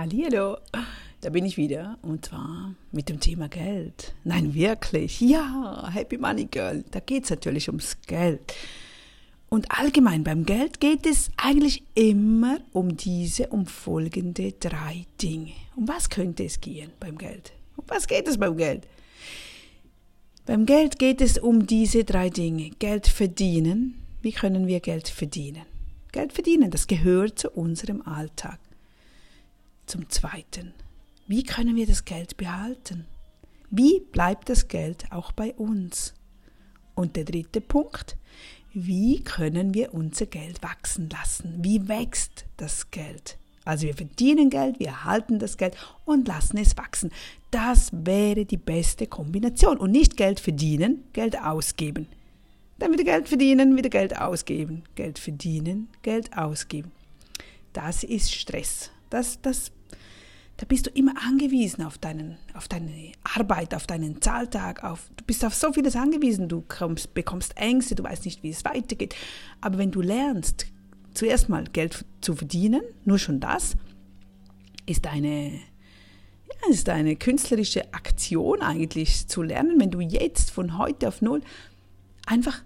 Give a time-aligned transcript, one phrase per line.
[0.00, 0.58] Hallo,
[1.22, 4.14] da bin ich wieder und zwar mit dem Thema Geld.
[4.22, 8.54] Nein, wirklich, ja, Happy Money Girl, da geht es natürlich ums Geld.
[9.48, 15.54] Und allgemein beim Geld geht es eigentlich immer um diese, um folgende drei Dinge.
[15.74, 17.52] Um was könnte es gehen beim Geld?
[17.74, 18.86] Um was geht es beim Geld?
[20.46, 22.70] Beim Geld geht es um diese drei Dinge.
[22.78, 24.00] Geld verdienen.
[24.22, 25.62] Wie können wir Geld verdienen?
[26.12, 28.60] Geld verdienen, das gehört zu unserem Alltag.
[29.88, 30.74] Zum Zweiten,
[31.28, 33.06] wie können wir das Geld behalten?
[33.70, 36.12] Wie bleibt das Geld auch bei uns?
[36.94, 38.18] Und der dritte Punkt,
[38.74, 41.54] wie können wir unser Geld wachsen lassen?
[41.64, 43.38] Wie wächst das Geld?
[43.64, 45.74] Also wir verdienen Geld, wir erhalten das Geld
[46.04, 47.10] und lassen es wachsen.
[47.50, 49.78] Das wäre die beste Kombination.
[49.78, 52.08] Und nicht Geld verdienen, Geld ausgeben.
[52.78, 54.82] Dann wieder Geld verdienen, wieder Geld ausgeben.
[54.96, 56.92] Geld verdienen, Geld ausgeben.
[57.72, 58.90] Das ist Stress.
[59.08, 59.72] Das, das
[60.58, 65.24] da bist du immer angewiesen auf, deinen, auf deine Arbeit, auf deinen Zahltag, auf, du
[65.24, 69.14] bist auf so vieles angewiesen, du kommst, bekommst Ängste, du weißt nicht, wie es weitergeht.
[69.60, 70.66] Aber wenn du lernst,
[71.14, 73.76] zuerst mal Geld zu verdienen, nur schon das,
[74.84, 81.06] ist eine, ja, ist eine künstlerische Aktion eigentlich zu lernen, wenn du jetzt von heute
[81.06, 81.40] auf null
[82.26, 82.64] einfach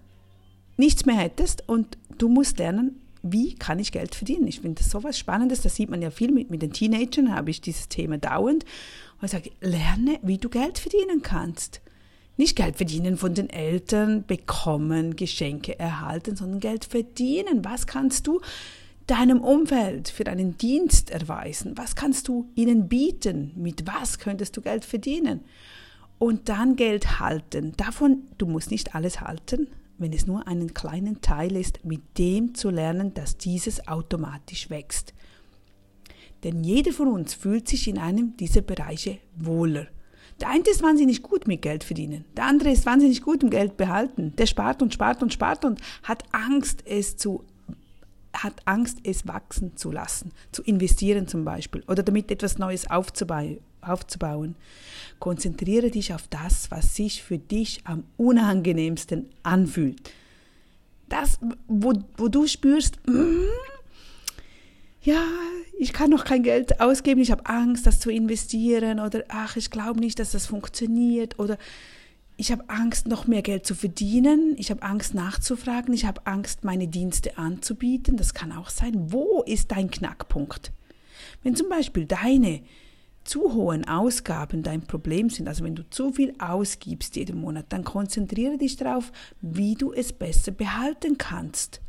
[0.78, 4.47] nichts mehr hättest und du musst lernen, wie kann ich Geld verdienen?
[4.48, 7.34] Ich finde das so was Spannendes, das sieht man ja viel mit, mit den Teenagern,
[7.34, 8.65] habe ich dieses Thema dauernd.
[9.20, 11.81] Und ich sage, lerne, wie du Geld verdienen kannst.
[12.37, 17.65] Nicht Geld verdienen von den Eltern, bekommen, Geschenke erhalten, sondern Geld verdienen.
[17.65, 18.41] Was kannst du
[19.06, 21.77] deinem Umfeld für einen Dienst erweisen?
[21.77, 23.53] Was kannst du ihnen bieten?
[23.56, 25.41] Mit was könntest du Geld verdienen?
[26.19, 27.75] Und dann Geld halten.
[27.77, 29.69] Davon, du musst nicht alles halten,
[30.03, 35.14] wenn es nur einen kleinen Teil ist, mit dem zu lernen, dass dieses automatisch wächst.
[36.44, 39.86] Denn jeder von uns fühlt sich in einem dieser Bereiche wohler.
[40.41, 43.77] Der eine ist wahnsinnig gut mit Geld verdienen, der andere ist wahnsinnig gut im Geld
[43.77, 44.34] behalten.
[44.37, 47.44] Der spart und spart und spart und hat Angst, es zu
[48.34, 53.59] hat Angst, es wachsen zu lassen, zu investieren zum Beispiel oder damit etwas Neues aufzubauen
[53.82, 54.54] aufzubauen.
[55.19, 60.10] Konzentriere dich auf das, was sich für dich am unangenehmsten anfühlt.
[61.09, 61.38] Das,
[61.69, 63.44] wo, wo du spürst, mm,
[65.03, 65.22] ja,
[65.78, 69.71] ich kann noch kein Geld ausgeben, ich habe Angst, das zu investieren oder ach, ich
[69.71, 71.59] glaube nicht, dass das funktioniert oder
[72.37, 76.65] ich habe Angst, noch mehr Geld zu verdienen, ich habe Angst nachzufragen, ich habe Angst,
[76.65, 79.12] meine Dienste anzubieten, das kann auch sein.
[79.12, 80.72] Wo ist dein Knackpunkt?
[81.42, 82.62] Wenn zum Beispiel deine
[83.25, 87.84] zu hohen Ausgaben dein Problem sind, also wenn du zu viel ausgibst jeden Monat, dann
[87.84, 91.81] konzentriere dich darauf, wie du es besser behalten kannst.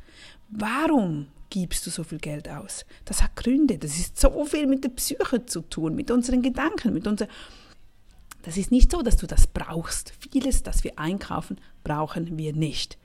[0.49, 2.85] Warum gibst du so viel Geld aus?
[3.05, 6.93] Das hat Gründe, das ist so viel mit der Psyche zu tun, mit unseren Gedanken,
[6.93, 7.27] mit unserer
[8.43, 10.13] das ist nicht so, dass du das brauchst.
[10.19, 12.97] Vieles, das wir einkaufen, brauchen wir nicht.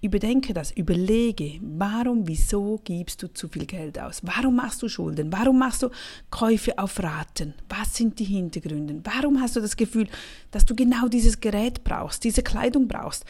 [0.00, 4.20] Überdenke das, überlege, warum, wieso gibst du zu viel Geld aus?
[4.22, 5.32] Warum machst du Schulden?
[5.32, 5.90] Warum machst du
[6.30, 7.54] Käufe auf Raten?
[7.68, 9.00] Was sind die Hintergründe?
[9.02, 10.06] Warum hast du das Gefühl,
[10.52, 13.24] dass du genau dieses Gerät brauchst, diese Kleidung brauchst,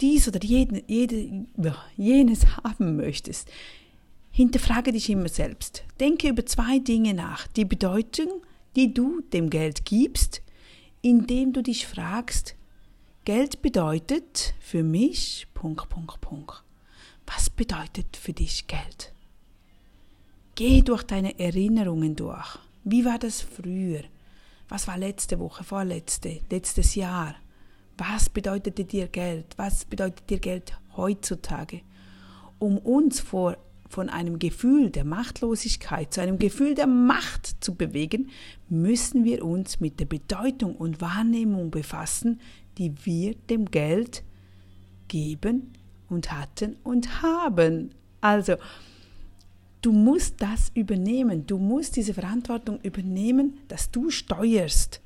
[0.00, 1.46] dies oder jede, jede,
[1.96, 3.50] jenes haben möchtest?
[4.30, 5.84] Hinterfrage dich immer selbst.
[6.00, 7.46] Denke über zwei Dinge nach.
[7.48, 8.28] Die Bedeutung,
[8.76, 10.40] die du dem Geld gibst,
[11.02, 12.54] indem du dich fragst,
[13.28, 16.64] Geld bedeutet für mich, Punkt, Punkt, Punkt.
[17.26, 19.12] Was bedeutet für dich Geld?
[20.54, 22.58] Geh durch deine Erinnerungen durch.
[22.84, 24.00] Wie war das früher?
[24.70, 27.34] Was war letzte Woche, vorletzte, letztes Jahr?
[27.98, 29.44] Was bedeutete dir Geld?
[29.58, 31.82] Was bedeutet dir Geld heutzutage?
[32.58, 33.58] Um uns vor,
[33.90, 38.30] von einem Gefühl der Machtlosigkeit zu einem Gefühl der Macht zu bewegen,
[38.70, 42.40] müssen wir uns mit der Bedeutung und Wahrnehmung befassen,
[42.78, 44.22] die wir dem Geld
[45.08, 45.72] geben
[46.08, 47.90] und hatten und haben.
[48.20, 48.54] Also,
[49.82, 51.46] du musst das übernehmen.
[51.46, 55.00] Du musst diese Verantwortung übernehmen, dass du steuerst.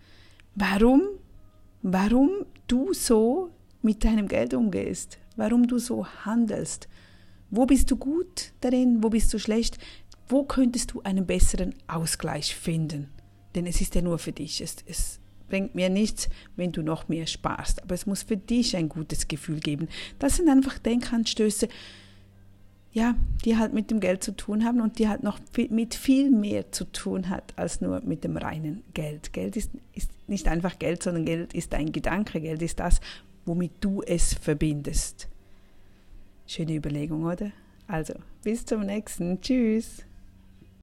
[0.55, 1.03] Warum?
[1.83, 2.31] Warum
[2.67, 5.19] du so mit deinem Geld umgehst?
[5.37, 6.89] Warum du so handelst?
[7.51, 9.03] Wo bist du gut darin?
[9.03, 9.79] Wo bist du schlecht?
[10.29, 13.09] Wo könntest du einen besseren Ausgleich finden?
[13.55, 14.61] Denn es ist ja nur für dich.
[14.61, 15.21] Es, es,
[15.53, 17.83] bringt mir nichts, wenn du noch mehr sparst.
[17.83, 19.87] Aber es muss für dich ein gutes Gefühl geben.
[20.19, 21.69] Das sind einfach Denkanstöße,
[22.95, 23.15] ja,
[23.45, 26.73] die halt mit dem Geld zu tun haben und die halt noch mit viel mehr
[26.73, 29.35] zu tun hat als nur mit dem reinen Geld.
[29.35, 32.41] Geld ist, ist nicht einfach Geld, sondern Geld ist ein Gedanke.
[32.41, 33.03] Geld ist das,
[33.45, 35.29] womit du es verbindest.
[36.47, 37.53] Schöne Überlegung, oder?
[37.87, 39.39] Also, bis zum nächsten.
[39.43, 40.07] Tschüss.